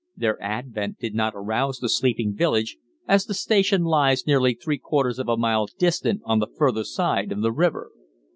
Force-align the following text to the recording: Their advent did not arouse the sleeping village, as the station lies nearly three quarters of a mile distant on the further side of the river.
Their 0.17 0.41
advent 0.41 0.97
did 0.97 1.13
not 1.13 1.33
arouse 1.35 1.77
the 1.77 1.87
sleeping 1.87 2.33
village, 2.33 2.77
as 3.07 3.25
the 3.27 3.35
station 3.35 3.83
lies 3.83 4.25
nearly 4.25 4.55
three 4.55 4.79
quarters 4.79 5.19
of 5.19 5.27
a 5.29 5.37
mile 5.37 5.67
distant 5.77 6.21
on 6.25 6.39
the 6.39 6.47
further 6.57 6.83
side 6.85 7.31
of 7.31 7.41
the 7.43 7.51
river. 7.51 7.91